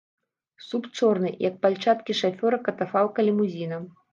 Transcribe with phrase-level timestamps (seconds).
[0.67, 3.77] Суп, чорны, як пальчаткі шафёра катафалка-лімузіна.